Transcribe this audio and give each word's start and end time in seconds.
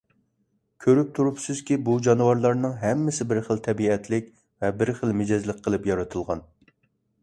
كۆرۈپ 0.85 1.11
تۇرۇپسىزكى، 1.19 1.77
بۇ 1.91 1.97
جانىۋارلارنىڭ 2.09 2.75
ھەممىسى 2.85 3.29
بىر 3.33 3.43
خىل 3.51 3.63
تەبىئەتلىك 3.71 4.35
ۋە 4.41 4.75
بىر 4.83 4.97
خىل 5.01 5.19
مىجەزلىك 5.23 5.67
قىلىپ 5.69 5.91
يارىتىلغان. 5.93 6.49